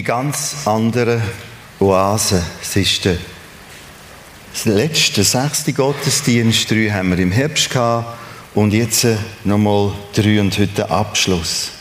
[0.00, 1.20] die ganz andere
[1.78, 2.42] Oase.
[2.62, 3.18] Es ist der
[4.64, 6.70] letzte, sechste Gottesdienst.
[6.70, 8.18] Drei haben wir im Herbst gehabt
[8.54, 9.06] und jetzt
[9.44, 11.72] nochmal drei und heute Abschluss.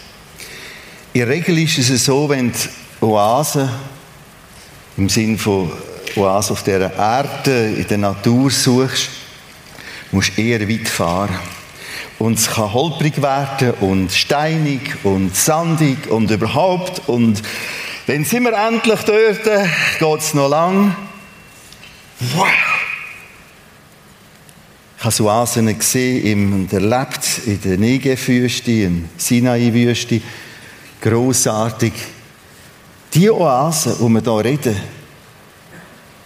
[1.13, 3.69] In der Regel ist es so, wenn die Oase
[4.97, 5.71] im Sinn von
[6.17, 9.07] Oase auf der Erde in der Natur suchst,
[10.11, 11.39] musst du eher weit fahren.
[12.17, 17.07] Und es kann holprig werden und steinig und sandig und überhaupt.
[17.07, 17.41] Und
[18.09, 20.95] dann sind wir endlich dort, geht es noch lang.
[22.33, 22.47] Wow!
[24.97, 30.21] Ich habe so Oasen gesehen und erlebt in der Negev-Wüste, in der Sinai-Wüste.
[30.99, 31.93] Grossartig.
[33.13, 34.75] Die Oasen, die wir hier reden,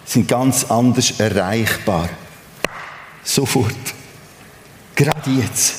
[0.06, 2.08] sind ganz anders erreichbar.
[3.22, 3.74] Sofort.
[4.96, 5.74] Gerade jetzt.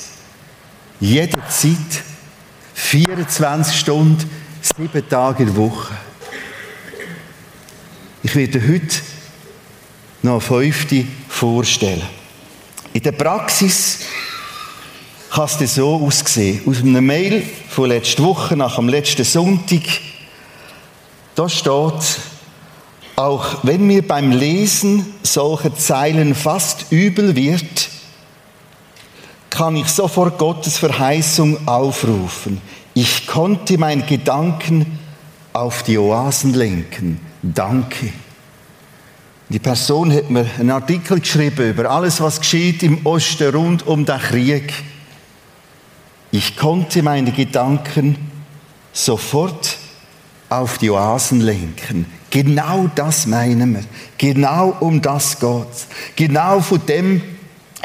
[1.00, 2.03] Jederzeit.
[2.75, 4.30] 24 Stunden,
[4.66, 5.94] sieben Tage in der Woche.
[8.23, 8.97] Ich werde heute
[10.23, 12.02] noch eine fünfte vorstellen.
[12.94, 13.99] In der Praxis
[15.30, 16.61] kann es so aussehen.
[16.66, 19.83] Aus einem Mail von letzter Woche, nach dem letzten Sonntag,
[21.35, 22.19] da steht,
[23.17, 27.89] auch wenn mir beim Lesen solcher Zeilen fast übel wird,
[29.50, 32.61] kann ich sofort Gottes Verheißung aufrufen.
[32.97, 34.97] Ich konnte meinen Gedanken
[35.51, 37.19] auf die Oasen lenken.
[37.41, 38.13] Danke.
[39.49, 44.05] Die Person hat mir einen Artikel geschrieben über alles, was geschieht im Osten rund um
[44.05, 44.73] den Krieg.
[46.31, 48.17] Ich konnte meine Gedanken
[48.94, 49.75] sofort
[50.47, 52.05] auf die Oasen lenken.
[52.29, 53.84] Genau das meinen wir.
[54.17, 55.88] Genau um das geht's.
[56.16, 57.22] Genau von dem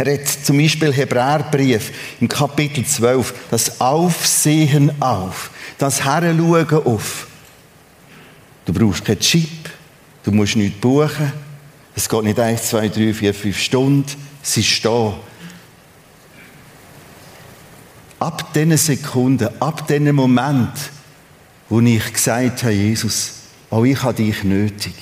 [0.06, 3.34] redet zum Beispiel Hebräerbrief im Kapitel 12.
[3.50, 5.50] Das Aufsehen auf.
[5.78, 7.26] Das Heranschauen auf.
[8.64, 9.70] Du brauchst keinen Chip.
[10.22, 11.32] Du musst nichts buchen.
[11.96, 14.10] Es geht nicht eins, zwei, drei, vier, fünf Stunden.
[14.42, 15.14] Es ist da.
[18.18, 20.72] Ab diesen Sekunden, ab diesem Moment,
[21.68, 23.32] wo ich gesagt habe, Jesus,
[23.70, 24.94] auch ich habe dich nötig.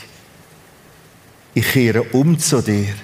[1.55, 2.95] Ich kehre um zu dir.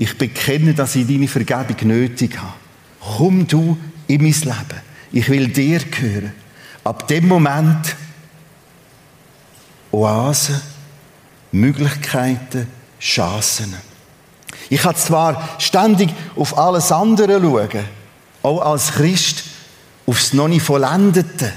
[0.00, 2.54] Ich bekenne, dass ich deine Vergebung nötig habe.
[3.18, 4.80] Komm du in mein Leben.
[5.12, 6.32] Ich will dir gehören.
[6.82, 7.94] Ab dem Moment
[9.92, 10.58] Oasen,
[11.52, 12.66] Möglichkeiten,
[12.98, 13.74] Chancen.
[14.70, 17.84] Ich kann zwar ständig auf alles andere schauen,
[18.42, 19.44] auch als Christ,
[20.06, 21.52] aufs noch nicht Vollendete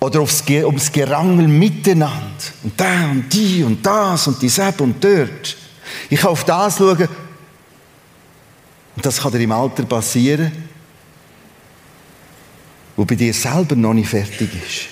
[0.00, 2.32] oder aufs, ums Gerangel miteinander.
[2.62, 5.56] Und da und die und das und die und dort.
[6.10, 7.08] Ich kann auf das schauen.
[8.96, 10.50] Und das kann dir im Alter passieren,
[12.96, 14.88] wo bei dir selber noch nicht fertig ist.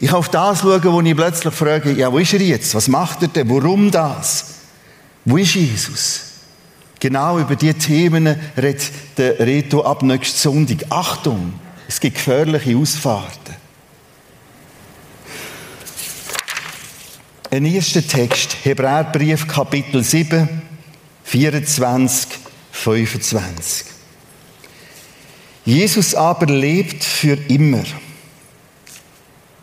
[0.00, 2.74] Ich kann auf das schauen, wo ich plötzlich frage, ja, wo ist er jetzt?
[2.74, 3.48] Was macht er denn?
[3.50, 4.54] Warum das?
[5.24, 6.22] Wo ist Jesus?
[7.00, 10.86] Genau über diese Themen redet der Reto ab nächsten Sonntag.
[10.90, 11.54] Achtung,
[11.88, 13.56] es gibt gefährliche Ausfahrten.
[17.50, 20.60] Ein erster Text, Hebräerbrief, Kapitel 7,
[21.24, 22.28] 24,
[22.72, 23.86] 25.
[25.64, 27.84] Jesus aber lebt für immer.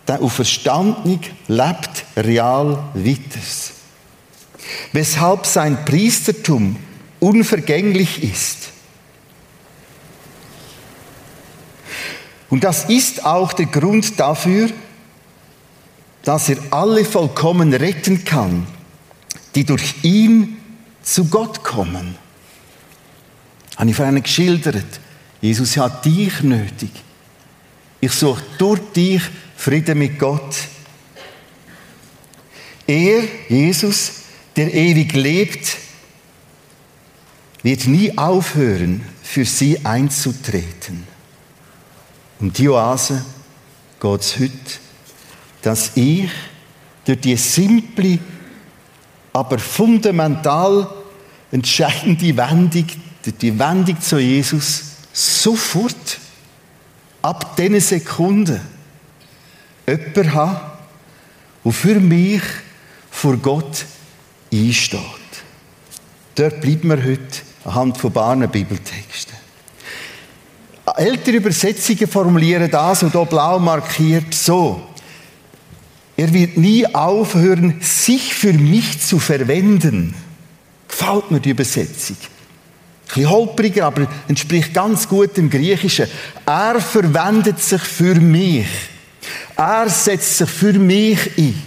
[0.08, 3.40] Der Auferstandene lebt real weiter.
[4.92, 6.78] Weshalb sein Priestertum
[7.20, 8.70] unvergänglich ist.
[12.50, 14.72] Und das ist auch der Grund dafür,
[16.26, 18.68] dass er alle vollkommen retten kann,
[19.54, 20.58] die durch ihn
[21.04, 22.16] zu Gott kommen.
[23.78, 25.00] Habe ich vorhin geschildert.
[25.40, 26.90] Jesus hat dich nötig.
[28.02, 29.22] Ich suche durch dich
[29.56, 30.56] Frieden mit Gott.
[32.88, 34.12] Er, Jesus,
[34.56, 35.78] der ewig lebt,
[37.62, 41.06] wird nie aufhören, für sie einzutreten.
[42.40, 43.24] Um die Oase
[44.00, 44.85] geht es heute,
[45.66, 46.30] dass ich
[47.06, 48.20] durch die simple,
[49.34, 50.88] aber fundamental
[51.52, 52.86] entscheidende Wendung,
[53.24, 56.20] durch die Wendung zu Jesus, sofort,
[57.24, 58.62] ab diesen Sekunden,
[59.88, 60.62] jemanden habe,
[61.64, 62.44] der für mich
[63.10, 63.86] vor Gott
[64.54, 65.00] einsteht.
[66.36, 69.34] Dort bleiben wir heute anhand von Bahnen Bibeltexten.
[70.96, 74.95] Ältere Übersetzungen formulieren das und hier blau markiert so.
[76.18, 80.16] Er wird nie aufhören, sich für mich zu verwenden.
[80.88, 82.16] Gefällt mir die Übersetzung.
[82.18, 86.08] Ein bisschen holpriger, aber entspricht ganz gut dem Griechischen.
[86.46, 88.68] Er verwendet sich für mich.
[89.58, 91.62] Er setzt sich für mich ein.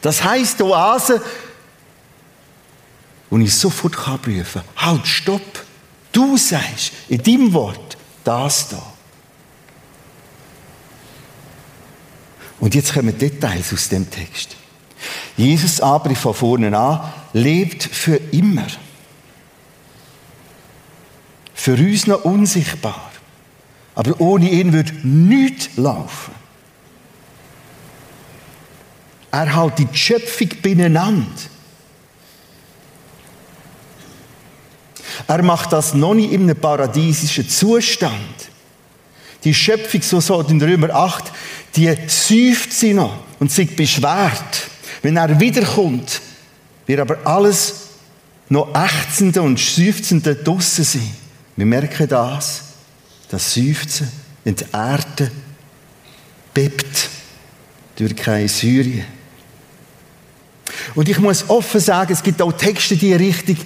[0.00, 1.20] Das heisst, Oase,
[3.30, 4.20] und ich sofort kann
[4.76, 5.64] halt, stopp.
[6.12, 8.82] Du sagst in deinem Wort das da.
[12.60, 14.56] Und jetzt kommen Details aus dem Text.
[15.36, 18.66] Jesus aber, von vorne an, lebt für immer.
[21.54, 23.10] Für uns noch unsichtbar.
[23.94, 26.34] Aber ohne ihn wird nichts laufen.
[29.30, 31.26] Er hält die Schöpfung beieinander.
[35.26, 38.48] Er macht das noch nicht in einem paradiesischen Zustand.
[39.44, 41.32] Die Schöpfung, so sagt in Römer 8,
[41.76, 44.68] die säuft sie noch und sich beschwert.
[45.02, 46.20] Wenn er wiederkommt,
[46.86, 47.88] wird aber alles
[48.48, 51.16] noch ächzende und seufzende draussen sein.
[51.56, 52.62] Wir merken das,
[53.28, 54.10] das Seufzen,
[54.44, 55.30] wenn die Erde
[56.54, 57.08] bebt
[57.96, 59.04] durch kein Syrien.
[60.94, 63.56] Und ich muss offen sagen, es gibt auch Texte in die Richtung,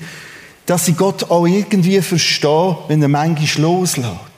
[0.67, 4.32] dass sie Gott auch irgendwie verstehen, wenn er manchmal loslässt.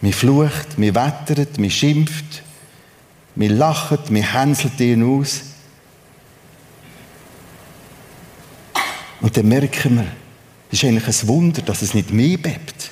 [0.00, 2.42] Man flucht, man wettert, man schimpft,
[3.34, 5.42] man lacht, man hänselt ihn aus.
[9.20, 10.06] Und dann merken wir,
[10.70, 12.90] es ist eigentlich ein Wunder, dass es nicht mehr bebt.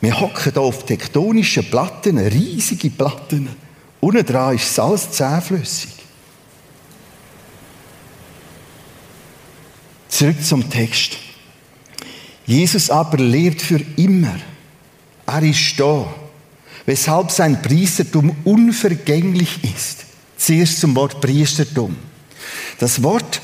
[0.00, 3.48] Wir hocken hier auf tektonischen Platten, riesige Platten.
[4.00, 5.90] Unten dran ist Salz zähflüssig.
[10.08, 11.16] Zurück zum Text.
[12.46, 14.36] Jesus aber lebt für immer.
[15.32, 16.12] Er ist da,
[16.84, 20.04] weshalb sein Priestertum unvergänglich ist.
[20.36, 21.96] Zuerst zum Wort Priestertum.
[22.78, 23.40] Das Wort,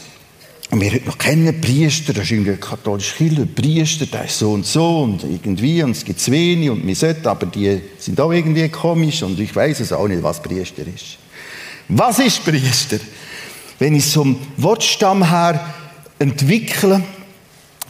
[0.71, 4.53] wir heute noch kennen, Priester, das ist irgendwie ein katholischer Kirche, Priester, der ist so
[4.53, 8.21] und so und irgendwie und es gibt zu wenig und wir sollten, aber die sind
[8.21, 11.17] auch irgendwie komisch und ich weiß es auch nicht, was Priester ist.
[11.89, 12.99] Was ist Priester?
[13.79, 15.73] Wenn ich zum Wortstamm her
[16.19, 17.03] entwickeln,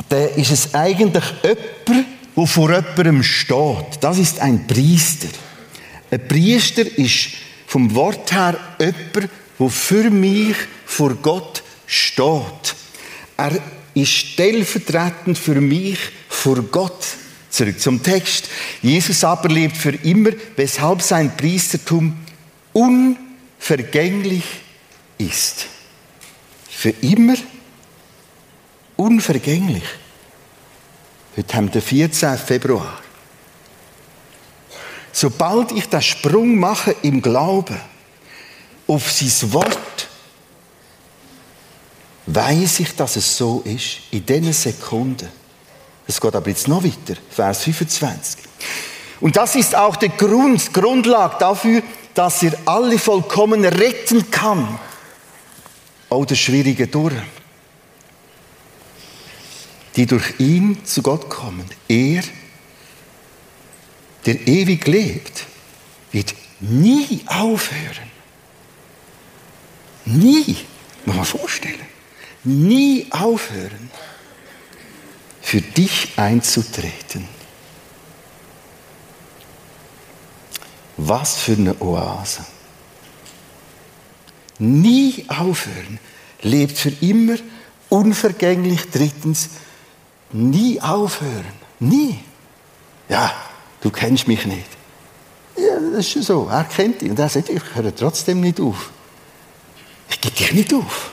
[0.08, 2.06] dann ist es eigentlich jemand,
[2.38, 3.99] der vor jemandem steht.
[4.00, 5.29] Das ist ein Priester.
[6.11, 7.31] Ein Priester ist
[7.67, 10.56] vom Wort her jemand, der für mich
[10.87, 12.75] vor Gott steht.
[13.37, 13.52] Er
[13.94, 15.99] ist stellvertretend für mich
[16.29, 17.05] vor Gott.
[17.50, 18.49] Zurück zum Text.
[18.82, 22.17] Jesus aber lebt für immer, weshalb sein Priestertum
[22.73, 24.44] unvergänglich
[25.19, 25.67] ist.
[26.70, 27.34] Für immer
[28.99, 29.84] Unvergänglich.
[31.38, 32.37] Heute haben wir den 14.
[32.37, 32.99] Februar.
[35.12, 37.81] Sobald ich den Sprung mache im Glauben
[38.88, 40.08] auf sein Wort,
[42.26, 45.29] weiß ich, dass es so ist, in diesen Sekunden.
[46.08, 48.41] Es geht aber jetzt noch weiter, Vers 25.
[49.20, 51.82] Und das ist auch der Grund, Grundlage dafür,
[52.15, 54.81] dass er alle vollkommen retten kann.
[56.10, 57.15] Auch der schwierige durch
[59.98, 61.64] die durch ihn zu Gott kommen.
[61.88, 62.22] Er,
[64.26, 65.44] der ewig lebt,
[66.12, 68.08] wird nie aufhören.
[70.05, 70.56] Nie,
[71.05, 71.84] muss man vorstellen,
[72.44, 73.90] nie aufhören,
[75.43, 77.26] für dich einzutreten.
[80.96, 82.46] Was für eine Oase.
[84.60, 85.98] Nie aufhören,
[86.43, 87.36] lebt für immer,
[87.88, 88.90] unvergänglich.
[88.93, 89.48] Drittens,
[90.32, 91.53] nie aufhören.
[91.81, 92.19] Nie.
[93.08, 93.35] Ja,
[93.81, 94.69] du kennst mich nicht.
[95.56, 96.49] Ja, das ist schon so.
[96.51, 97.11] Er kennt dich.
[97.11, 98.91] Und er sagt, ich höre trotzdem nicht auf.
[100.11, 101.11] Ich gebe dich nicht auf.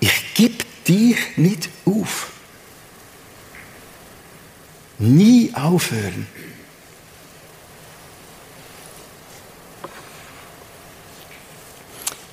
[0.00, 2.30] Ich gebe dich nicht auf.
[4.98, 6.26] Nie aufhören.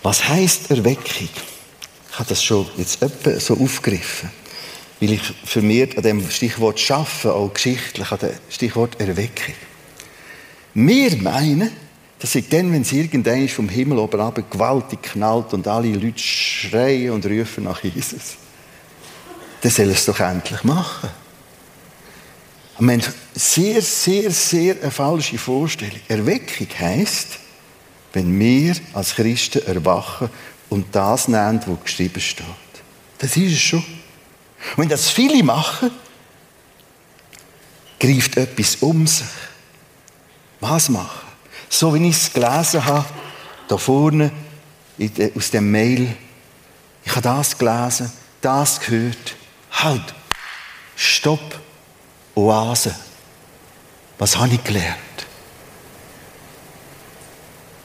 [0.03, 1.29] Was heißt Erweckung?
[2.09, 4.40] Ich habe das schon jetzt etwa so aufgegriffen
[5.01, 9.55] weil ich vermehrt an dem Stichwort Schaffen, auch geschichtlich, an dem Stichwort Erweckung.
[10.75, 11.71] Wir meinen,
[12.19, 16.19] dass ich dann, wenn es irgendwann vom Himmel oben runter gewaltig knallt und alle Leute
[16.19, 18.37] schreien und rufen nach Jesus,
[19.61, 21.09] dann soll es doch endlich machen.
[22.77, 25.99] Und wir haben sehr, sehr, sehr eine falsche Vorstellung.
[26.07, 27.39] Erweckung heisst,
[28.13, 30.29] wenn wir als Christen erwachen
[30.69, 32.45] und das nehmen, was geschrieben steht.
[33.17, 33.83] Das ist es schon.
[34.75, 35.91] Wenn das viele machen,
[37.99, 39.27] greift etwas um sich.
[40.59, 41.27] Was machen?
[41.69, 43.05] So wie ich es gelesen habe,
[43.67, 44.31] da vorne
[45.35, 46.15] aus dem Mail.
[47.03, 49.35] Ich habe das gelesen, das gehört.
[49.71, 50.13] Halt,
[50.95, 51.59] stopp,
[52.35, 52.95] Oase.
[54.17, 54.99] Was habe ich gelernt?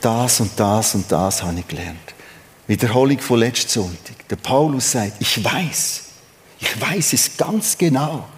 [0.06, 2.14] das und das und das habe ich gelernt.
[2.68, 4.28] Wiederholung von letzten Sonntag.
[4.28, 6.04] Der Paulus sagt, ich weiß,
[6.66, 8.28] ich weiß es ganz genau,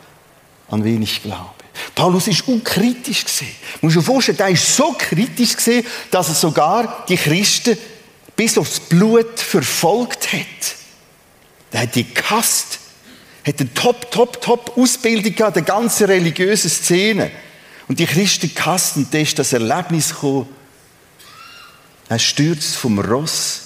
[0.71, 1.51] an wen ich glaube.
[1.95, 3.55] Paulus ist unkritisch gesehen.
[3.81, 7.79] Muss dir vorstellen, er ist so kritisch gesehen, dass er sogar die Christen
[8.37, 10.77] bis aufs Blut verfolgt hat.
[11.71, 12.81] Er hat die gehasst.
[13.47, 17.31] Hat eine top, top, top Ausbildung gehabt, eine ganze religiöse Szene.
[17.87, 20.49] Und die Christen gehasst und da ist das Erlebnis gekommen.
[22.09, 23.63] Er stürzt vom Ross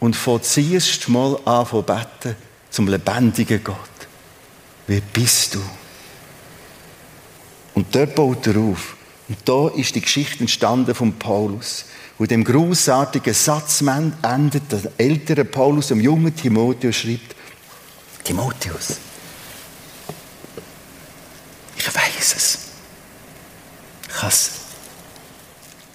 [0.00, 2.36] und fängt zuerst mal an zu beten
[2.70, 3.76] zum lebendigen Gott.
[4.86, 5.62] Wer bist du?
[7.74, 8.96] Und dort baut er auf.
[9.28, 11.84] Und da ist die Geschichte entstanden von Paulus.
[12.18, 17.34] Wo dem großartigen Satz endet, der ältere Paulus dem jungen Timotheus schreibt,
[18.24, 18.98] Timotheus,
[21.76, 22.58] ich weiß es.
[24.08, 24.50] Ich habe es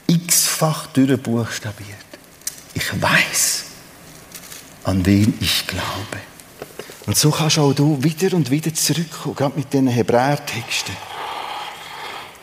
[0.08, 1.90] x-fach durchbuchstabiert.
[2.74, 3.64] Ich weiß,
[4.86, 6.35] an wen ich glaube.
[7.06, 10.96] Und so kannst auch du wieder und wieder zurückkommen, gerade mit diesen Hebräertexten.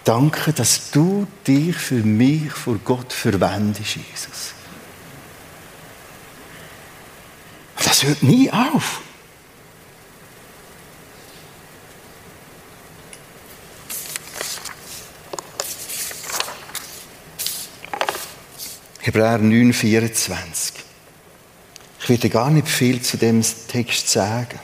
[0.05, 4.55] Danke, dass du dich für mich vor Gott verwendest, Jesus.
[7.77, 9.01] Das hört nie auf.
[19.01, 20.82] Hebräer 9, 24.
[22.03, 24.59] Ich werde gar nicht viel zu dem Text sagen.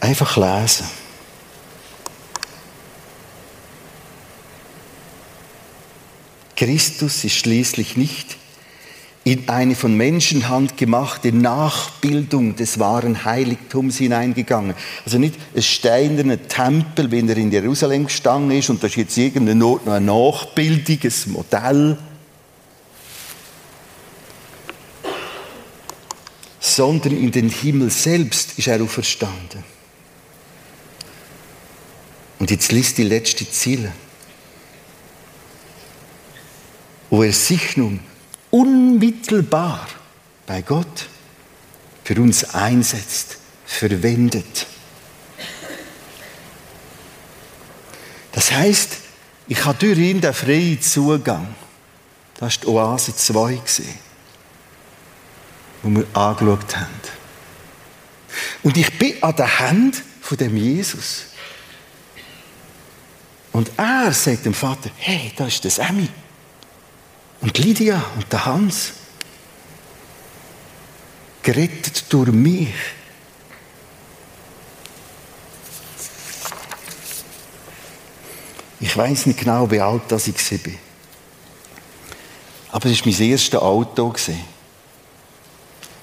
[0.00, 0.86] Einfach lesen.
[6.56, 8.36] Christus ist schließlich nicht
[9.24, 14.74] in eine von Menschenhand gemachte Nachbildung des wahren Heiligtums hineingegangen.
[15.04, 19.16] Also nicht ein steinerner Tempel, wenn er in Jerusalem gestanden ist und da ist jetzt
[19.16, 21.98] irgendeine Not noch ein Nachbildung, ein Modell.
[26.78, 29.64] Sondern in den Himmel selbst ist er auferstanden.
[32.38, 33.92] Und jetzt liest die letzte Ziele
[37.10, 38.00] wo er sich nun
[38.50, 39.86] unmittelbar
[40.46, 41.06] bei Gott
[42.04, 44.66] für uns einsetzt, verwendet.
[48.32, 48.96] Das heißt,
[49.48, 51.54] ich habe durch ihn den freien Zugang.
[52.38, 53.98] Das ist die Oase 2 gesehen,
[55.82, 56.86] wo wir angeschaut haben.
[58.62, 61.26] Und ich bin an der Hand von dem Jesus.
[63.52, 66.08] Und er sagt dem Vater, hey, da ist das Emmy.
[67.40, 68.92] Und Lydia und der Hans,
[71.42, 72.68] gerettet durch mich.
[78.80, 80.72] Ich weiß nicht genau, wie alt das ich war.
[82.72, 84.14] Aber es war mein erstes Auto.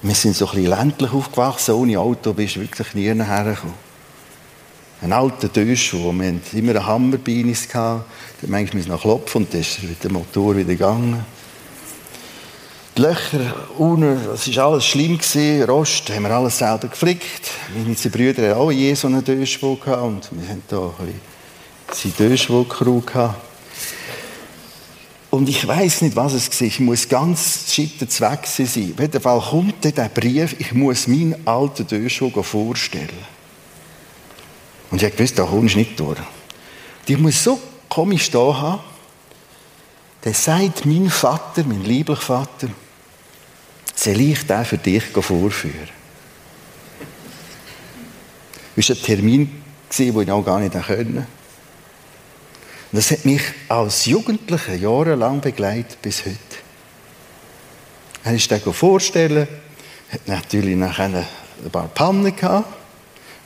[0.02, 1.74] Wir sind so ein bisschen ländlich aufgewachsen.
[1.74, 3.74] Ohne Auto bist du wirklich nie hergekommen.
[5.02, 8.04] Ein alter Tisch, wo wir immer einen Hammer bei uns hatten.
[8.40, 11.24] Da manchmal noch klopfen und dann ist der Motor wieder gegangen.
[12.96, 15.18] Die Löcher unten, das war alles schlimm,
[15.68, 17.50] Rost, haben wir alles selber geflickt.
[17.76, 21.20] Meine zwei Brüder hatten auch je so einen Döschwog und wir haben da ein
[21.86, 23.02] bisschen Döschwog-Crew
[25.36, 26.66] Und ich weiß nicht, was es war.
[26.66, 28.64] Ich muss ganz schitter Zweck sein.
[28.94, 33.10] Auf jeden Fall kommt dann der Brief, ich muss meinen alten Döschwog vorstellen.
[34.90, 36.18] Und ich wusste, da kommst du nicht durch.
[36.18, 36.26] Und
[37.06, 38.80] ich muss so komisch da haben,
[40.24, 42.68] der sagt mein Vater, mein lieblicher Vater,
[43.94, 45.90] soll ich den für dich vorführen?
[48.74, 49.62] Das war ein Termin,
[49.98, 51.26] den ich auch gar nicht können.
[52.92, 56.38] Und das hat mich als Jugendlicher jahrelang begleitet bis heute.
[58.24, 59.48] Er ist den vorstellen,
[60.10, 62.68] hat natürlich nachher ein paar Pannen gehabt,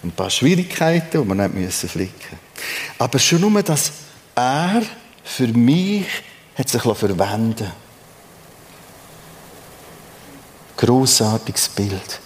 [0.02, 2.38] ein paar Schwierigkeiten, die man nicht müssen flicken.
[2.98, 3.92] Aber schon nur, dass
[4.34, 4.82] er
[5.24, 6.06] für mich
[6.54, 7.70] hat sich verwenden
[10.76, 12.20] Grossartiges Bild.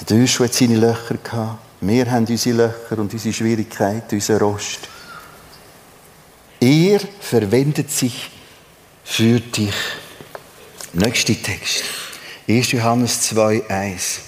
[0.00, 1.58] Der Döschu hat seine Löcher gehabt.
[1.80, 4.89] Wir haben unsere Löcher und unsere Schwierigkeiten, unseren Rost.
[6.60, 8.30] Er verwendet sich
[9.02, 9.74] für dich.
[10.92, 11.84] Nächster Text.
[12.46, 12.72] 1.
[12.72, 14.20] Johannes 2, 1.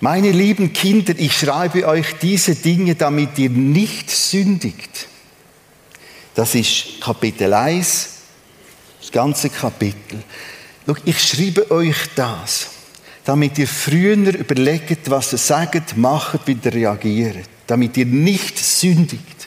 [0.00, 5.08] Meine lieben Kinder, ich schreibe euch diese Dinge, damit ihr nicht sündigt.
[6.34, 8.08] Das ist Kapitel 1,
[9.00, 10.22] das ganze Kapitel.
[11.04, 12.68] Ich schreibe euch das,
[13.24, 17.48] damit ihr früher überlegt, was ihr sagt, macht, wie ihr reagiert.
[17.66, 19.39] Damit ihr nicht sündigt.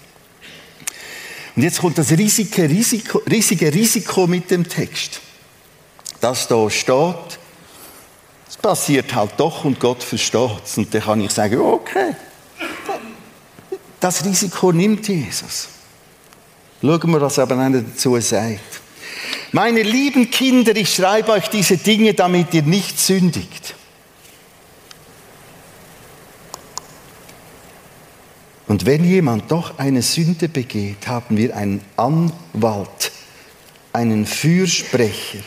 [1.55, 5.22] Und jetzt kommt das riesige Risiko, riesige Risiko mit dem Text.
[6.19, 7.39] Das da steht,
[8.50, 10.77] es passiert halt doch und Gott versteht es.
[10.77, 12.15] Und dann kann ich sagen, okay,
[14.00, 15.69] das Risiko nimmt Jesus.
[16.81, 18.81] Schauen wir, was aber einer dazu sagt.
[19.51, 23.75] Meine lieben Kinder, ich schreibe euch diese Dinge, damit ihr nicht sündigt.
[28.67, 33.12] Und wenn jemand doch eine Sünde begeht, haben wir einen Anwalt,
[33.91, 35.39] einen Fürsprecher,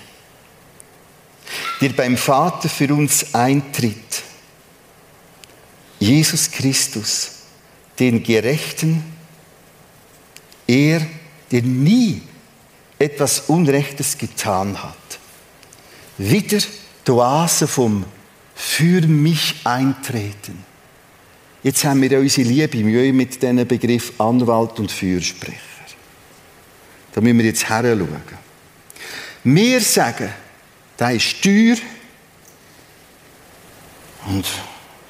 [1.81, 4.23] der beim Vater für uns eintritt.
[5.99, 7.31] Jesus Christus,
[7.99, 9.03] den Gerechten,
[10.67, 11.01] er,
[11.51, 12.21] der nie
[12.99, 14.95] etwas Unrechtes getan hat.
[16.19, 16.59] Wieder
[17.07, 18.05] die Oase vom
[18.55, 20.66] Für mich eintreten.
[21.63, 25.61] Jetzt haben wir unsere Liebe Mühe mit diesen Begriff Anwalt und Fürsprecher.
[27.13, 28.23] Da müssen wir jetzt heranschauen.
[29.43, 30.33] Wir sagen,
[30.99, 31.77] der ist teuer.
[34.27, 34.45] Und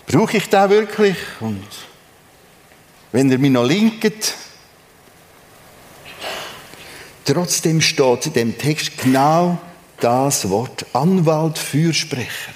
[0.07, 1.17] brauche ich den wirklich?
[1.41, 1.67] Und
[3.13, 4.35] wenn er mich noch linkt,
[7.25, 9.59] trotzdem steht in dem Text genau
[10.01, 12.53] das Wort Anwalt, Fürsprecher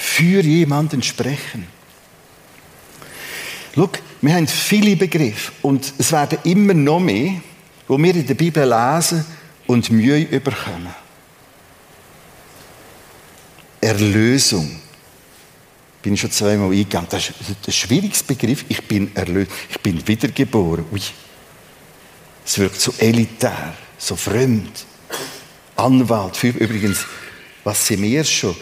[0.00, 1.66] für jemanden sprechen.
[3.74, 3.90] Schau,
[4.22, 7.34] wir haben viele Begriffe und es werden immer noch mehr,
[7.86, 9.24] wo wir in der Bibel lesen
[9.66, 10.94] und Mühe überkommen.
[13.78, 14.80] Erlösung.
[16.02, 17.08] Bin ich schon zweimal eingegangen.
[17.10, 18.64] Das ist ein schwieriges Begriff.
[18.68, 19.50] Ich bin erlöst.
[19.68, 20.86] Ich bin wiedergeboren.
[20.92, 21.00] Ui.
[22.46, 24.86] Es wirkt so elitär, so fremd.
[25.76, 26.38] Anwalt.
[26.38, 27.04] Für, übrigens,
[27.64, 28.56] was sind wir schon?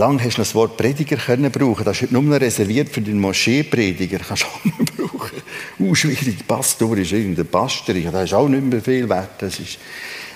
[0.00, 1.84] Lang hast du das Wort Prediger können brauchen.
[1.84, 4.18] Das ist nur noch reserviert für den Moscheeprediger.
[4.20, 5.42] Kannst du auch nicht brauchen.
[5.78, 6.46] Uh, schwierig.
[6.48, 7.94] Pastor ist irgendein Pastor.
[7.94, 9.42] Das ist auch nicht mehr viel wert.
[9.42, 9.78] Das ist,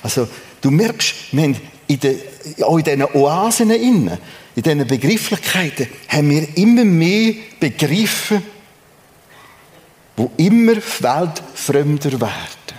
[0.02, 0.28] also,
[0.60, 2.18] du merkst, wir haben in den,
[2.62, 4.18] auch in diesen Oasen in
[4.54, 8.42] diesen Begrifflichkeiten, haben wir immer mehr Begriffe,
[10.18, 12.74] die immer weltfremder werden.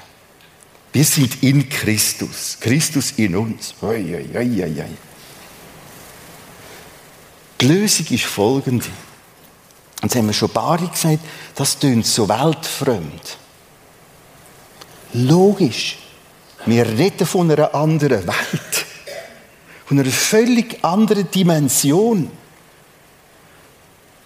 [0.93, 2.57] Wir sind in Christus.
[2.59, 3.73] Christus in uns.
[3.81, 4.85] Oi, oi, oi, oi.
[7.61, 8.85] Die Lösung ist folgende.
[10.01, 11.19] Und das haben wir schon Bari gesagt,
[11.55, 13.37] das tönt so weltfremd.
[15.13, 15.97] Logisch.
[16.65, 18.85] Wir reden von einer anderen Welt.
[19.85, 22.29] Von einer völlig anderen Dimension.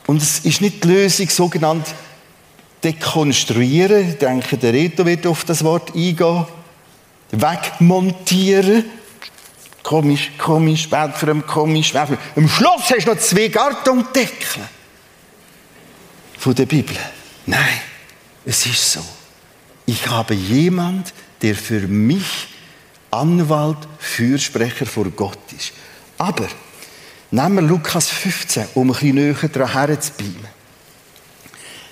[0.08, 1.86] Und es ist nicht die Lösung, sogenannt
[2.84, 4.10] dekonstruieren.
[4.10, 6.46] Ich denke, der Reto wird auf das Wort eingehen.
[7.32, 8.86] Wegmontieren.
[9.90, 12.22] Komisch, komisch, weltfremd, komisch, weltfremd.
[12.36, 14.62] Am Schluss hast du noch zwei Gartondeckel
[16.38, 16.96] von der Bibel.
[17.48, 17.82] Nein,
[18.46, 19.00] es ist so.
[19.88, 22.50] Ich habe jemand, der für mich
[23.10, 25.72] Anwalt, Fürsprecher vor Gott ist.
[26.20, 26.48] Aber
[27.32, 30.50] nehmen wir Lukas 15, um ein bisschen näher daran herzubeamen.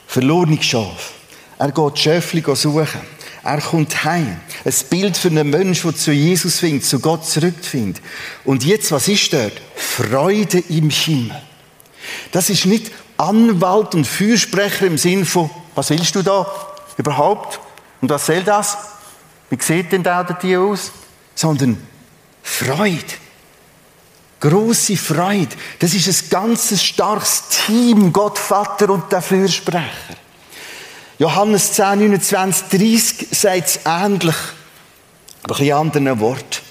[0.06, 1.14] Verlorene Schaf.
[1.58, 3.17] Er geht Schöfli suchen.
[3.48, 4.42] Er kommt heim.
[4.66, 8.04] Ein Bild für einen Menschen, der zu Jesus findet, zu Gott zurückfindet.
[8.44, 9.54] Und jetzt, was ist dort?
[9.74, 11.42] Freude im Himmel.
[12.34, 16.46] Das ist nicht Anwalt und Fürsprecher im Sinn von, was willst du da
[16.98, 17.62] überhaupt?
[18.02, 18.78] Und was soll das?
[19.50, 20.92] Wie sieht denn der oder die aus?
[21.34, 21.82] Sondern
[22.44, 23.00] Freude.
[24.42, 25.56] Große Freude.
[25.80, 30.18] Das ist ein ganzes starkes Team, Gott Vater und der Fürsprecher.
[31.20, 34.36] Johannes 10, 29, 30 sagt es ähnlich,
[35.44, 36.62] aber ein anderen Wort.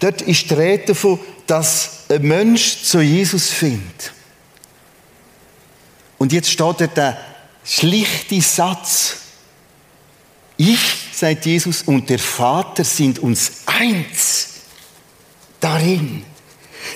[0.00, 4.12] Dort ist die Rede davon, dass ein Mensch zu Jesus findet.
[6.18, 7.18] Und jetzt steht dort der
[7.64, 9.16] schlichte Satz.
[10.56, 10.80] Ich,
[11.12, 14.48] sagt Jesus, und der Vater sind uns eins
[15.60, 16.24] darin.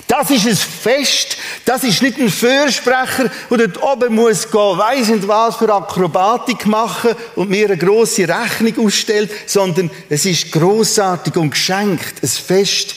[0.07, 5.07] Das ist ein Fest, das ist nicht ein Fürsprecher, der dort oben muss gehen, weiss
[5.07, 11.35] nicht was für Akrobatik machen und mir eine grosse Rechnung ausstellt, sondern es ist großartig
[11.35, 12.95] und geschenkt, ein Fest.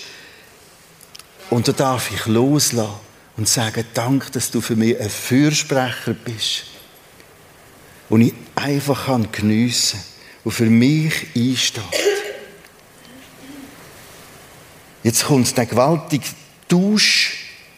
[1.49, 2.95] Und da darf ich loslassen
[3.37, 6.65] und sagen, danke, dass du für mich ein Fürsprecher bist.
[8.09, 10.11] Und ich einfach geniessen kann
[10.45, 11.85] und für mich einsteht.
[15.03, 16.27] Jetzt kommt der gewaltige
[16.71, 17.37] Tausch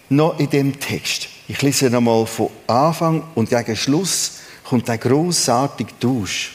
[0.09, 1.29] noch in dem Text.
[1.49, 6.53] Ich lese nochmal von Anfang und gegen Schluss kommt der großartige Tausch.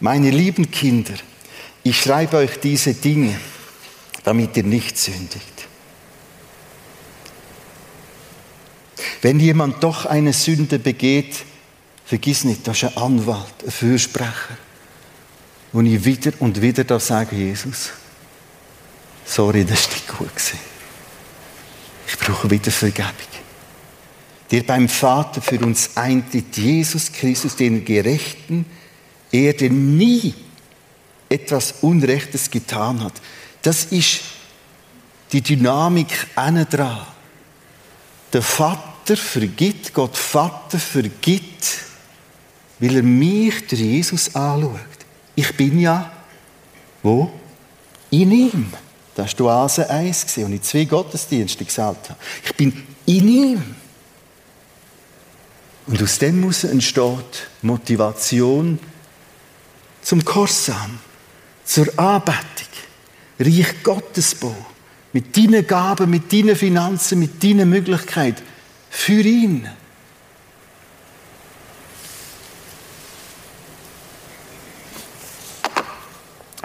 [0.00, 1.14] Meine lieben Kinder,
[1.82, 3.38] ich schreibe euch diese Dinge,
[4.24, 5.68] damit ihr nicht sündigt.
[9.20, 11.44] Wenn jemand doch eine Sünde begeht,
[12.06, 14.56] Vergiss nicht, das ist ein Anwalt, ein Fürsprecher,
[15.72, 17.90] wo ich wieder und wieder da sage, Jesus,
[19.24, 20.30] sorry, das war nicht gut.
[20.36, 20.75] Ich
[22.26, 23.12] brauche wieder Vergebung.
[24.50, 28.66] Der beim Vater für uns eintritt, Jesus Christus, den Gerechten,
[29.32, 30.34] er, der nie
[31.28, 33.14] etwas Unrechtes getan hat.
[33.62, 34.20] Das ist
[35.32, 37.06] die Dynamik dran.
[38.32, 41.78] Der Vater vergibt, Gott Vater vergibt,
[42.78, 44.80] weil er mich durch Jesus anschaut.
[45.34, 46.10] Ich bin ja
[47.02, 47.32] wo?
[48.10, 48.72] In ihm.
[49.16, 52.20] Das war Oase 1 und ich zwei Gottesdienste gesagt habe.
[52.44, 53.74] Ich bin in ihm.
[55.86, 58.78] Und aus dem muss entsteht Motivation
[60.02, 60.98] zum Korsam,
[61.64, 62.36] zur Anbetung,
[63.40, 64.54] Reich Gottesbau,
[65.14, 68.42] mit deinen Gaben, mit deinen Finanzen, mit deinen Möglichkeiten,
[68.90, 69.66] für ihn.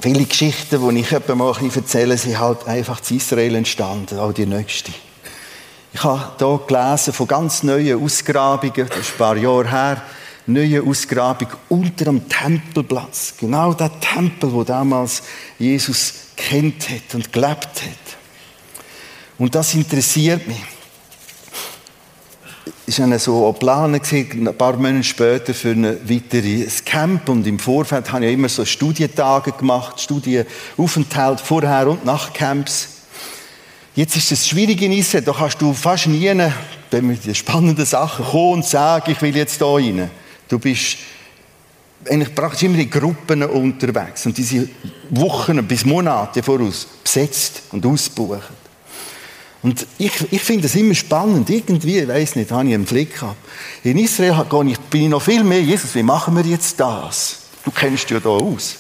[0.01, 4.47] Viele Geschichten, die ich etwa mal erzähle, sind halt einfach in Israel entstanden, auch die
[4.47, 4.91] nächste.
[5.93, 10.01] Ich habe hier gelesen von ganz neuen Ausgrabungen, das ist ein paar Jahre her,
[10.47, 13.35] neue Ausgrabung unter dem Tempelplatz.
[13.39, 15.21] Genau der Tempel, wo damals
[15.59, 18.17] Jesus kennt hat und gelebt hat.
[19.37, 20.63] Und das interessiert mich.
[22.85, 27.27] Es war so Plan, ein paar Monate später für ein weiteres Camp.
[27.29, 32.89] Und im Vorfeld habe ich immer so Studientage gemacht, Studienaufenthalt vorher und nach Camps.
[33.95, 36.31] Jetzt ist es schwierig in Israel, da kannst du fast nie,
[36.91, 40.09] wenn wir die spannenden Sachen kommen und sagen, ich will jetzt da rein.
[40.47, 40.97] Du bist
[42.09, 44.69] eigentlich praktisch immer in Gruppen unterwegs und diese
[45.09, 48.60] Wochen bis Monate voraus besetzt und ausbuchen.
[49.63, 51.49] Und ich, ich finde es immer spannend.
[51.49, 53.37] Irgendwie, ich weiß nicht, habe ich einen Flick gehabt.
[53.83, 57.37] In Israel ich, bin ich noch viel mehr, Jesus, wie machen wir jetzt das?
[57.63, 58.77] Du kennst ja da aus.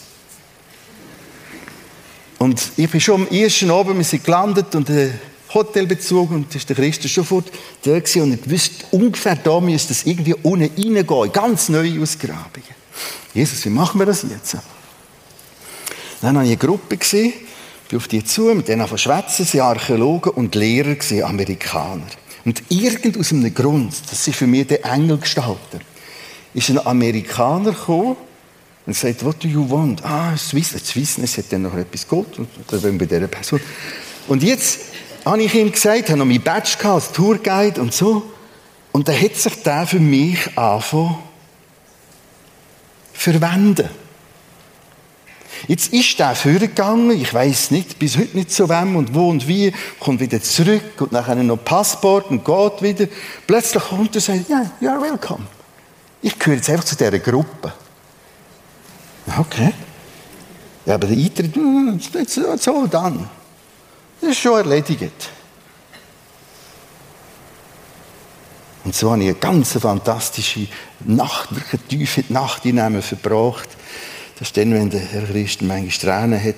[2.39, 5.11] Und ich bin schon am ersten Abend, wir sind gelandet und äh,
[5.53, 7.51] Hotelbezug und ist der Christus sofort
[7.83, 12.81] da gewesen und ich wusste, ungefähr da müsste es irgendwie unten reingehen, ganz neue Ausgrabungen.
[13.33, 14.57] Jesus, wie machen wir das jetzt?
[16.21, 17.33] Dann habe ich eine Gruppe gesehen,
[17.91, 22.07] bin auf die zu, mit denen von schwätzen, sie Archäologen und Lehrer gesehen, Amerikaner.
[22.45, 25.79] Und irgend aus einem Grund, das ist für mich der Engelgestalter,
[26.53, 28.15] ist ein Amerikaner gekommen
[28.85, 30.03] und sagt, what do you want?
[30.05, 33.59] Ah, Swiss, Swissness hat dann noch etwas gut, und dann bei dieser Person.
[34.27, 34.79] Und jetzt
[35.25, 38.23] habe ich ihm gesagt, habe noch mein Badge gehabt, als Tourguide und so.
[38.93, 41.17] Und dann hat sich der für mich angefangen
[43.13, 43.89] verwenden.
[45.67, 49.47] Jetzt ist der vorgegangen, ich weiß nicht, bis heute nicht so wem und wo und
[49.47, 53.07] wie, kommt wieder zurück und nachher noch Passport und geht wieder.
[53.45, 55.45] Plötzlich kommt er und sagt, ja, yeah, you're welcome.
[56.21, 57.73] Ich gehöre jetzt einfach zu dieser Gruppe.
[59.37, 59.73] Okay.
[60.85, 61.99] Ja, aber der Eintritt, hm,
[62.59, 63.29] so, dann.
[64.19, 65.29] Das ist schon erledigt.
[68.83, 70.67] Und so habe ich eine ganz fantastische
[71.01, 73.69] Nacht, wirklich tiefe Nacht in verbracht.
[74.41, 76.55] Das ist dann, wenn der Herr Christen manchmal Tränen hat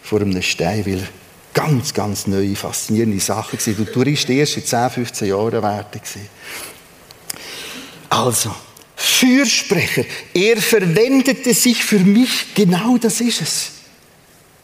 [0.00, 1.08] vor einem Stein, weil er
[1.52, 3.74] ganz, ganz neue, faszinierende Sachen war.
[3.74, 6.00] Du Tourist erst in 10, 15 Jahren wert
[8.08, 8.54] Also,
[8.96, 13.70] Fürsprecher, er verwendete sich für mich, genau das ist es.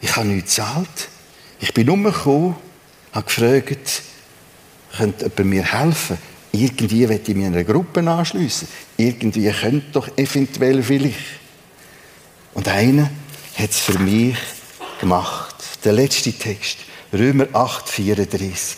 [0.01, 1.09] Ich habe nichts gezahlt.
[1.61, 2.57] Ich bin umgekommen,
[3.13, 4.03] habe gefragt,
[4.97, 6.17] könnte jemand mir helfen?
[6.53, 8.67] Irgendwie möchte ich mich einer Gruppe anschliessen.
[8.97, 11.42] Irgendwie könnte doch eventuell vielleicht.
[12.55, 13.11] Und einer
[13.57, 14.37] hat es für mich
[15.01, 15.55] gemacht.
[15.85, 16.79] Der letzte Text,
[17.13, 18.77] Römer 8, 34.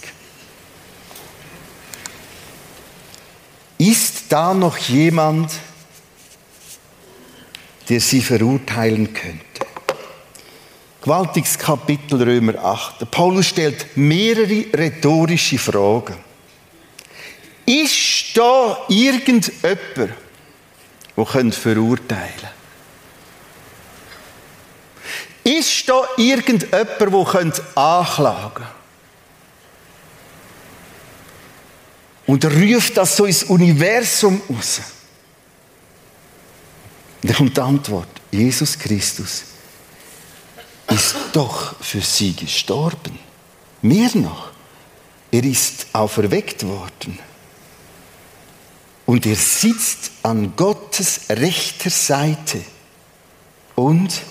[3.79, 5.53] Ist da noch jemand,
[7.89, 9.43] der sie verurteilen könnte?
[11.03, 13.01] Gewaltiges Kapitel Römer 8.
[13.03, 16.17] Der Paulus stellt mehrere rhetorische Fragen.
[17.67, 19.53] Ist da irgendjemand,
[19.97, 20.09] der
[21.53, 22.54] verurteilen könnte?
[25.45, 27.13] Ist da irgendjemand, der
[27.75, 28.69] anklagen könnte?
[32.27, 34.81] Und ruft das so ins Universum raus.
[37.23, 39.45] Und dann kommt die Antwort: Jesus Christus
[40.89, 43.19] ist doch für sie gestorben.
[43.83, 44.51] Mehr noch,
[45.31, 47.19] er ist auferweckt worden.
[49.07, 52.63] Und er sitzt an Gottes rechter Seite
[53.75, 54.23] und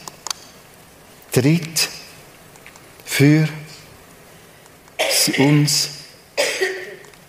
[1.33, 1.89] tritt
[3.03, 3.49] für
[5.37, 5.89] uns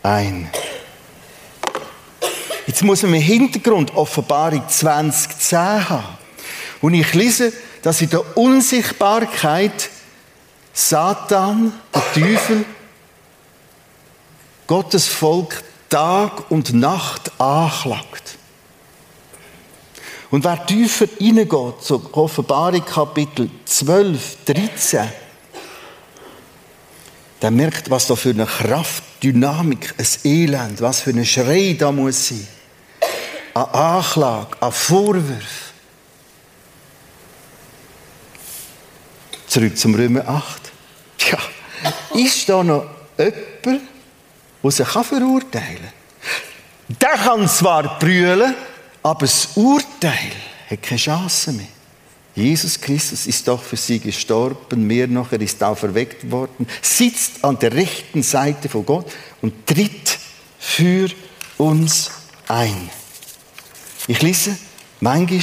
[0.02, 0.48] ein.
[2.66, 6.18] Jetzt muss man im Hintergrund Offenbarung 2010 haben.
[6.80, 9.90] Und ich lese, dass in der Unsichtbarkeit
[10.72, 12.64] Satan, der Teufel,
[14.66, 18.23] Gottes Volk Tag und Nacht anklagt.
[20.34, 25.08] Und wer tiefer hineingeht, zur Offenbarung Kapitel 12, 13,
[27.40, 31.92] der merkt, was da für eine Kraft, Dynamik, ein Elend, was für ein Schrei da
[31.92, 32.48] muss sein.
[33.54, 35.72] An Anklage, an Vorwürfe.
[39.46, 40.62] Zurück zum Römer 8.
[41.16, 41.38] Tja,
[42.12, 43.82] ist da noch jemand,
[44.64, 46.96] der sich verurteilen kann?
[47.00, 48.56] Der kann zwar brüllen,
[49.04, 50.32] aber das Urteil
[50.70, 51.66] hat keine Chance mehr.
[52.34, 57.58] Jesus Christus ist doch für sie gestorben, mehr noch, er ist auferweckt worden, sitzt an
[57.58, 59.06] der rechten Seite von Gott
[59.42, 60.18] und tritt
[60.58, 61.08] für
[61.58, 62.10] uns
[62.48, 62.90] ein.
[64.08, 64.56] Ich lese
[65.00, 65.40] manchmal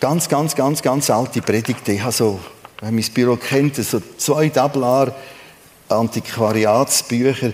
[0.00, 1.94] ganz, ganz, ganz, ganz alte Predigten.
[1.94, 2.40] Ich habe so,
[2.80, 5.14] wenn mein Büro kennt, so zwei Tablar
[5.88, 7.52] Antiquariatsbücher.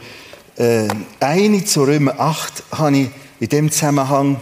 [0.57, 3.11] Äh, eine zu Römer 8 habe ich
[3.41, 4.41] in dem Zusammenhang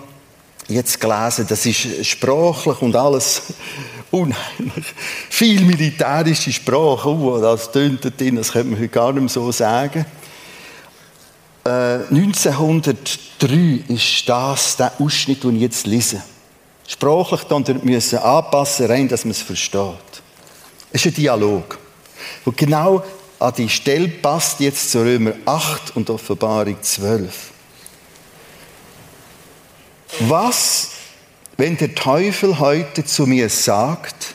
[0.68, 1.46] jetzt gelesen.
[1.48, 3.42] Das ist sprachlich und alles
[4.11, 4.87] unheimlich.
[5.31, 9.50] Viel militärische Sprache, uh, das tönt drin, das könnte man heute gar nicht mehr so
[9.50, 10.07] sagen.
[11.64, 16.22] Äh, 1903 ist das der Ausschnitt, den ich jetzt lese.
[16.87, 20.22] Sprachlich dann müssen anpassen, rein, dass man es versteht.
[20.90, 21.78] Es ist ein Dialog,
[22.46, 23.04] der genau
[23.38, 27.50] an die Stelle passt, jetzt zu Römer 8 und Offenbarung 12.
[30.21, 30.99] Was
[31.59, 34.33] wenn der Teufel heute zu mir sagt,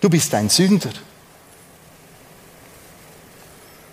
[0.00, 0.90] du bist ein Sünder?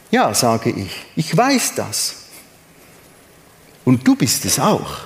[0.09, 2.15] Ja, sage ich, ich weiß das.
[3.83, 4.99] Und du bist es auch.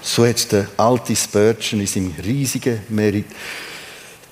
[0.00, 3.26] So hat der alte Spurgeon in seinem riesigen Merit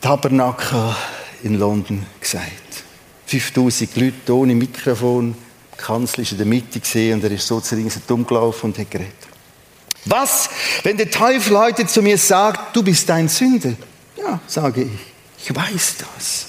[0.00, 0.96] Tabernakel
[1.42, 2.52] in London gesagt.
[3.26, 5.34] 5000 Leute ohne Mikrofon,
[5.74, 7.76] die Kanzler ist in der Mitte gesehen und er ist so zu
[8.08, 9.12] umgelaufen und hat geredet.
[10.06, 10.50] Was,
[10.82, 13.74] wenn der Teufel heute zu mir sagt, du bist ein Sünder?
[14.16, 16.46] Ja, sage ich, ich weiß das.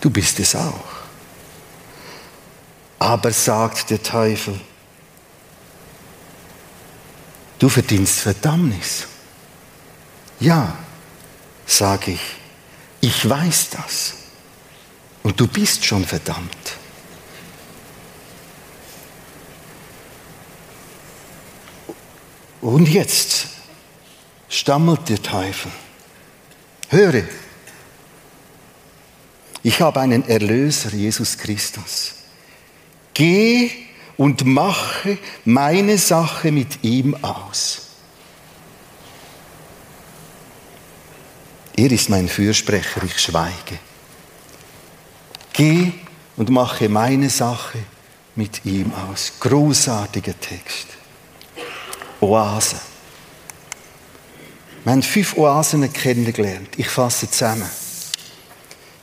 [0.00, 0.84] Du bist es auch.
[2.98, 4.58] Aber sagt der Teufel,
[7.58, 9.06] du verdienst Verdammnis.
[10.38, 10.76] Ja,
[11.66, 12.20] sage ich,
[13.00, 14.14] ich weiß das.
[15.22, 16.76] Und du bist schon verdammt.
[22.60, 23.46] Und jetzt
[24.48, 25.70] stammelt der Teufel.
[26.88, 27.24] Höre,
[29.62, 32.14] ich habe einen Erlöser, Jesus Christus.
[33.14, 33.70] Geh
[34.16, 37.82] und mache meine Sache mit ihm aus.
[41.76, 43.78] Er ist mein Fürsprecher, ich schweige.
[45.60, 45.92] Geh
[46.38, 47.76] und mache meine Sache
[48.34, 49.34] mit ihm aus.
[49.40, 50.86] Großartiger Text.
[52.18, 52.78] Oasen.
[54.82, 56.70] Wir haben fünf Oasen kennengelernt.
[56.78, 57.68] Ich fasse zusammen.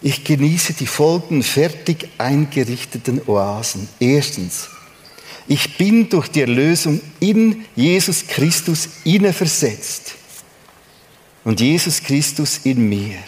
[0.01, 3.87] Ich genieße die folgenden fertig eingerichteten Oasen.
[3.99, 4.67] Erstens,
[5.47, 8.89] ich bin durch die Erlösung in Jesus Christus
[9.31, 10.15] versetzt
[11.43, 13.19] und Jesus Christus in mir.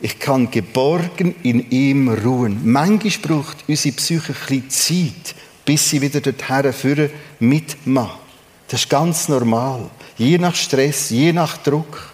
[0.00, 2.60] Ich kann geborgen in ihm ruhen.
[2.70, 5.34] Manchmal braucht unsere Psyche ein Zeit,
[5.64, 8.20] bis sie wieder dorthin führen mitmacht.
[8.68, 9.90] Das ist ganz normal.
[10.16, 12.12] Je nach Stress, je nach Druck.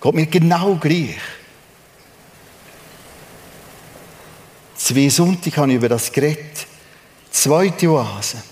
[0.00, 1.16] Geht mir genau gleich.
[4.76, 6.66] Zwei Sonntage habe ich über das geredet.
[7.30, 8.42] Zweite Oase.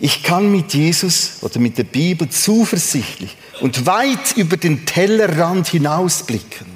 [0.00, 6.73] Ich kann mit Jesus oder mit der Bibel zuversichtlich und weit über den Tellerrand hinausblicken.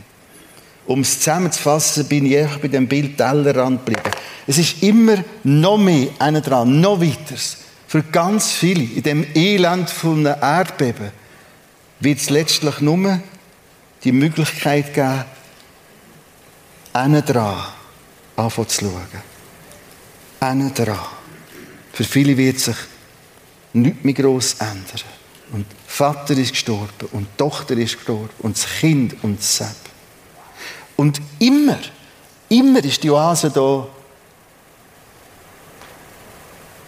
[0.88, 4.10] Um es zusammenzufassen, bin ich bei dem Bild Tellerrand geblieben.
[4.46, 7.36] Es ist immer noch mehr einer dran, noch weiter.
[7.86, 11.10] Für ganz viele in dem Elend von einem Erdbeben
[12.00, 13.20] wird es letztlich nur
[14.02, 15.24] die Möglichkeit geben,
[16.94, 17.66] einen dran
[18.36, 18.90] anfangen zu.
[20.40, 20.98] Einen dran.
[21.92, 22.76] Für viele wird sich
[23.74, 25.06] nichts mehr gross ändern.
[25.52, 29.76] Und Vater ist gestorben und Tochter ist gestorben und das Kind und das Sepp.
[31.00, 31.78] Und immer,
[32.48, 33.86] immer ist die Oase da,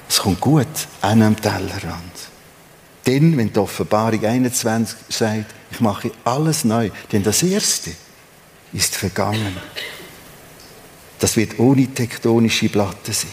[0.09, 0.66] es kommt gut
[1.01, 2.12] an am Tellerrand.
[3.07, 7.92] Denn, wenn die Offenbarung 21 sagt, ich mache alles neu, denn das Erste
[8.73, 9.57] ist vergangen.
[11.20, 13.31] Das wird ohne tektonische Platte sein.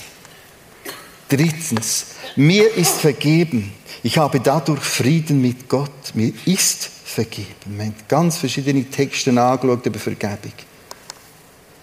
[1.28, 3.74] Drittens, mir ist vergeben.
[4.04, 6.14] Ich habe dadurch Frieden mit Gott.
[6.14, 7.78] Mir ist vergeben.
[7.78, 10.52] Wir haben ganz verschiedene Texte angeschaut über Vergebung.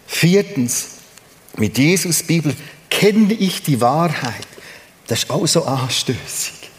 [0.07, 0.87] Viertens,
[1.57, 2.55] mit Jesus Bibel
[2.91, 4.47] kenne ich die Wahrheit.
[5.07, 6.71] Das ist auch so anstößig.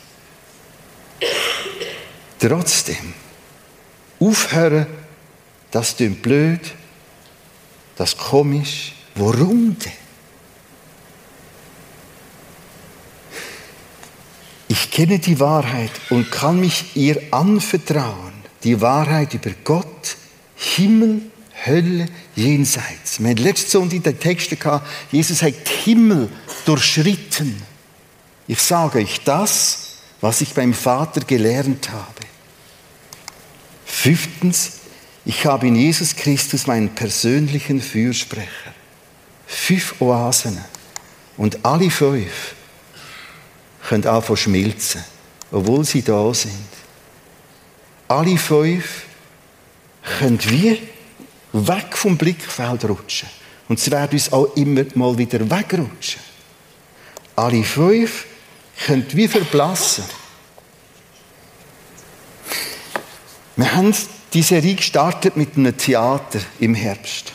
[2.40, 3.14] Trotzdem,
[4.20, 4.86] aufhören,
[5.72, 6.62] das klingt blöd,
[7.96, 8.94] das komisch.
[9.16, 9.92] Warum denn?
[14.68, 18.25] Ich kenne die Wahrheit und kann mich ihr anvertrauen.
[18.66, 20.18] Die Wahrheit über Gott,
[20.56, 21.22] Himmel,
[21.66, 23.20] Hölle, Jenseits.
[23.20, 25.54] Wir hatten letzte Sonntag den Text gehabt, Jesus hat
[25.86, 26.30] Himmel
[26.66, 27.62] durchschritten.
[28.48, 32.22] Ich sage euch das, was ich beim Vater gelernt habe.
[33.86, 34.74] Fünftens,
[35.26, 38.74] ich habe in Jesus Christus meinen persönlichen Fürsprecher.
[39.48, 40.58] Fünf Oasen.
[41.38, 42.56] Und alle fünf
[43.88, 45.04] können anfangen schmilzen,
[45.52, 46.75] obwohl sie da sind.
[48.08, 49.04] Alle fünf
[50.20, 50.80] können wie
[51.54, 53.30] weg vom Blickfeld rutschen.
[53.68, 56.22] Und sie werden uns auch immer mal wieder wegrutschen.
[57.36, 58.26] Alle fünf
[58.86, 60.04] können wie verblassen.
[63.56, 63.96] Wir haben
[64.34, 67.32] die Serie gestartet mit einem Theater im Herbst.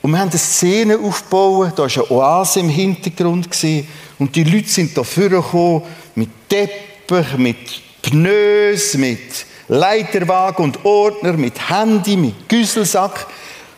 [0.00, 3.48] Und wir haben eine Szene aufgebaut, da war eine Oase im Hintergrund.
[4.18, 5.82] Und die Leute sind da vorgekommen
[6.14, 13.26] mit Teppich, mit Pneus, mit Leiterwagen und Ordner, mit Handy, mit Güsselsack.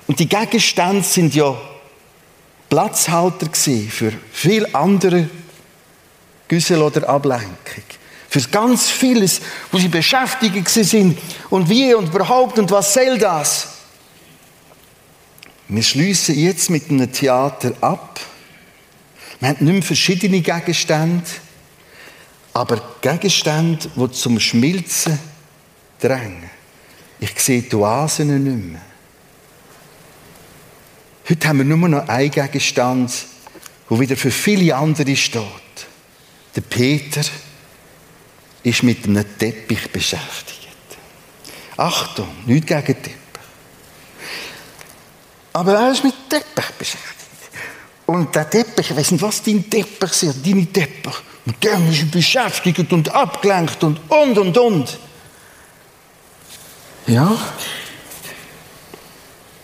[0.07, 1.57] Und die Gegenstände sind ja
[2.69, 5.29] Platzhalter für viel andere
[6.47, 7.85] Güssel oder Ablenkung.
[8.29, 9.40] Für ganz vieles,
[9.73, 11.19] wo sie beschäftigt sind
[11.51, 13.69] und wie und überhaupt und was soll das?
[15.66, 18.21] Wir schließen jetzt mit einem Theater ab.
[19.40, 21.25] Wir haben nicht mehr verschiedene Gegenstände,
[22.52, 25.18] aber Gegenstände, die zum Schmilzen
[26.00, 26.50] drängen.
[27.20, 28.80] Ich sehe die Oasen nicht mehr.
[31.28, 33.12] Heute haben wir nur noch einen Gegenstand,
[33.88, 35.44] der wieder für viele andere steht.
[36.56, 37.22] Der Peter
[38.62, 40.68] ist mit einem Teppich beschäftigt.
[41.76, 43.14] Achtung, nicht gegen Teppich.
[45.52, 47.16] Aber er ist mit Teppich beschäftigt.
[48.06, 51.14] Und der Teppich, ich weiß nicht, was dein Teppich ist, deine Teppich.
[51.50, 54.98] Und der ist beschäftigt und abgelenkt und und und und.
[57.08, 57.36] Ja.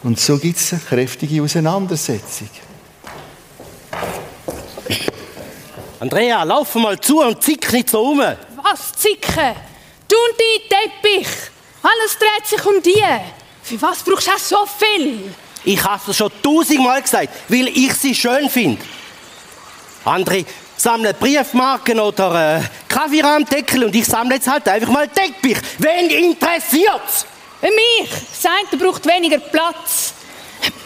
[0.02, 2.50] Und so gibt es eine kräftige Auseinandersetzung.
[6.00, 8.18] Andrea, lauf mal zu und zick nicht so um.
[8.18, 9.54] Was zicken?
[10.08, 11.28] Du und dein Teppich.
[11.82, 13.00] Alles dreht sich um dich.
[13.62, 15.32] Für was brauchst du so viel?
[15.62, 18.82] Ich habe es schon tausendmal gesagt, weil ich sie schön finde.
[20.04, 20.44] Andere
[20.76, 25.58] sammeln Briefmarken oder äh, Kaffeerahmdeckel und ich sammle jetzt halt einfach mal Teppich.
[25.78, 27.26] Wen interessiert's?
[27.62, 28.10] Mich.
[28.10, 30.12] Das eine braucht weniger Platz.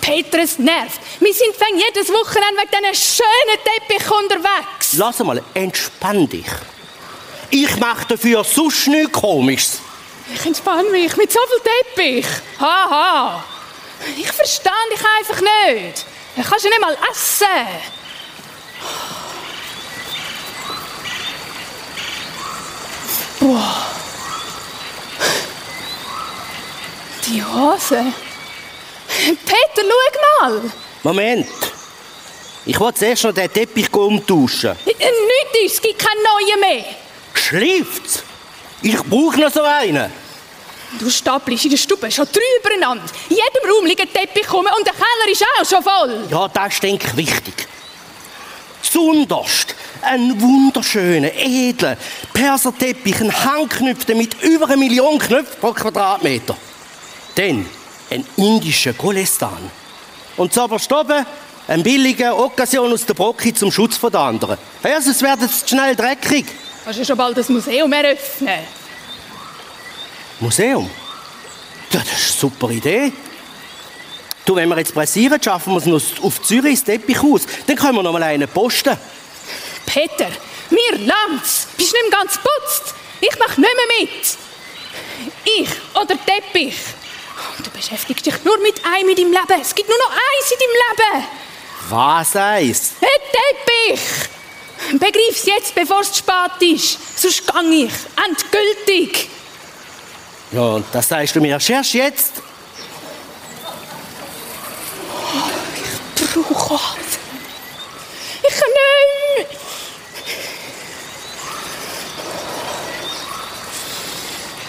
[0.01, 1.01] Peter, es nervt.
[1.21, 4.95] Wir sind jedes Wochenende wegen diesen schönen Teppich unterwegs.
[4.95, 6.47] Lass mal, entspann dich.
[7.51, 9.81] Ich mache dafür sonst nichts Komisches.
[10.33, 12.27] Ich entspanne mich mit so viel Teppich.
[12.59, 13.45] Haha.
[14.17, 16.07] Ich verstehe dich einfach nicht.
[16.37, 17.47] Du kannst ja nicht mal essen.
[23.41, 23.87] Boah.
[27.27, 28.13] Die Hose.
[29.09, 30.63] Peter, schau mal.
[31.03, 31.49] Moment.
[32.67, 34.77] Ich will zuerst noch den Teppich umtauschen.
[34.85, 36.85] Nichts ist, es gibt keinen neuen mehr.
[37.35, 38.23] Schläft's?
[38.83, 40.13] Ich brauche noch so einen.
[40.99, 43.05] Du stapelst in der Stube schon drei übereinander.
[43.29, 46.27] In jedem Raum liegt ein Teppich rum und der Keller ist auch schon voll.
[46.31, 47.69] Ja, das ist, denke ich, wichtig.
[48.83, 51.97] Zunderst ein wunderschöner, edler
[52.33, 56.57] Perserteppich, ein Hangknüpfter mit über einer Million Knöpfen pro Quadratmeter.
[57.35, 57.67] Dann
[58.11, 59.71] ein indischer Golestan.
[60.37, 61.27] Und zu oben
[61.69, 64.59] ein billiger Occasion aus der Brocke zum Schutz von den anderen.
[64.83, 66.47] Ja, sonst wird es schnell dreckig.
[66.85, 68.59] Kannst du schon bald das Museum eröffnen?
[70.41, 70.91] Museum?
[71.93, 73.13] Das ist eine super Idee.
[74.45, 77.43] Du, wenn wir jetzt pressieren, schaffen wir es noch auf Zürich ins Teppichhaus.
[77.67, 78.97] Dann können wir noch mal einen posten.
[79.87, 80.29] Peter,
[80.71, 81.69] mir langt's.
[81.77, 82.95] Bist nicht mehr ganz putzt.
[83.21, 84.39] Ich mach nicht mehr mit.
[85.45, 86.77] Ich oder Teppich.
[87.63, 89.61] Du beschäftigst dich nur mit einem in deinem Leben.
[89.61, 91.27] Es gibt nur noch eins in deinem Leben.
[91.89, 92.93] Was eins?
[93.01, 94.01] Ein Teppich.
[94.93, 97.21] Begreif's jetzt, bevor es zu spät ist.
[97.21, 97.93] Sonst gang ich.
[98.25, 99.29] Endgültig.
[100.53, 102.33] Ja, und das sagst du mir erst jetzt?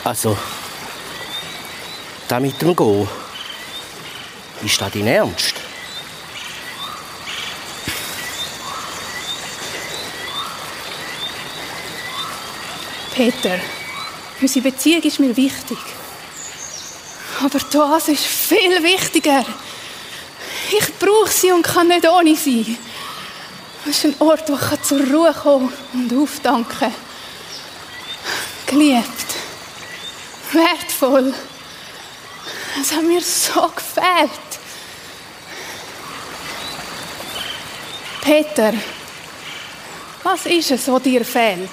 [0.03, 0.35] Also,
[2.27, 3.07] da mit dem Go.
[4.63, 5.55] Ist das dein Ernst?
[13.13, 13.59] Peter,
[14.41, 15.77] unsere Beziehung ist mir wichtig.
[17.43, 19.45] Aber das ist viel wichtiger.
[20.77, 22.77] Ich brauche sie und kann nicht ohne sie.
[23.87, 26.93] Es ist ein Ort, wo ich zur Ruhe kommen und aufdanken kann.
[28.67, 29.30] Geliebt.
[30.53, 31.33] Wertvoll.
[32.79, 34.31] Es hat mir so gefällt.
[38.21, 38.73] Peter,
[40.23, 41.69] was ist es, was dir fehlt?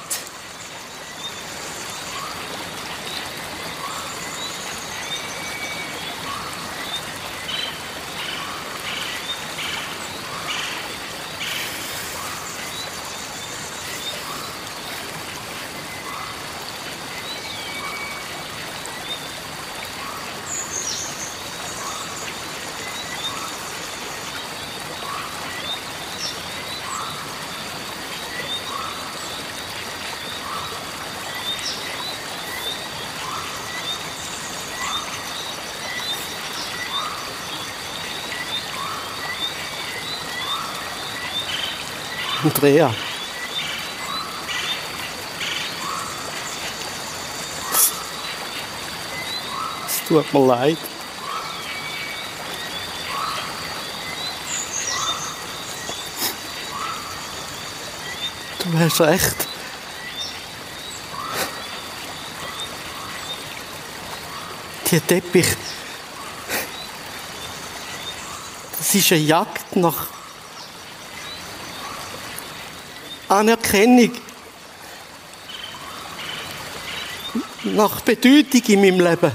[42.48, 42.94] Andrea.
[49.86, 50.78] Es tut mir leid.
[58.60, 59.36] Du hast recht.
[64.90, 65.48] Die Teppich.
[68.78, 70.17] Das ist eine Jagd nach
[73.38, 74.10] Anerkennung.
[77.62, 79.32] Nach Bedeutung in meinem Leben.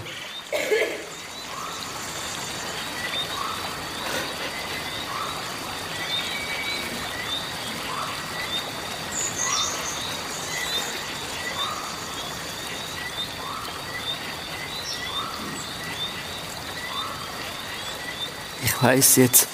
[18.65, 19.47] Ich weiß jetzt,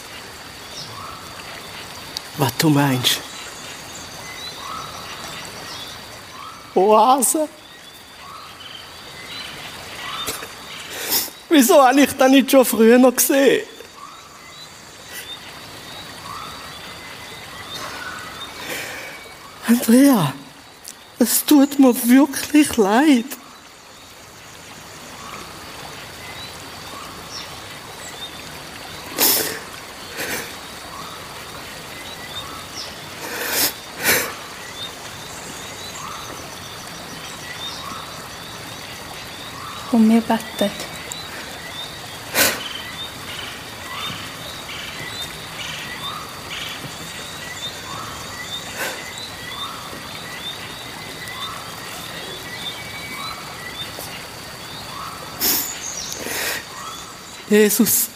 [2.37, 3.28] was du meinst.
[6.79, 7.49] Oase.
[11.49, 13.65] Wieso habe ich das nicht schon früher noch gesehen?
[19.67, 20.33] Andrea,
[21.19, 23.25] es tut mir wirklich leid.
[39.99, 40.71] Komm, wir beten.
[57.49, 58.07] Jesus,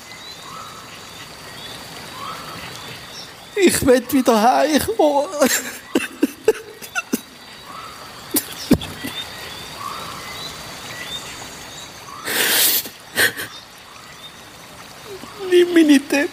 [3.55, 5.27] ich will wieder heimkommen.
[15.73, 16.29] Meine Teppich.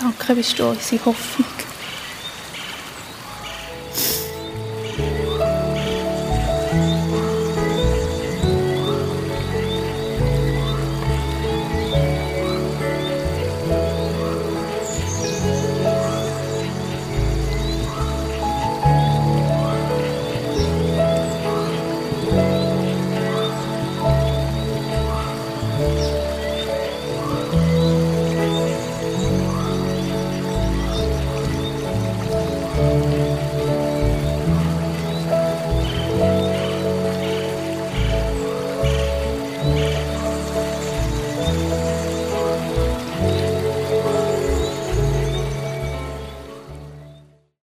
[0.00, 1.57] Danke, bist du unsere Hoffnung.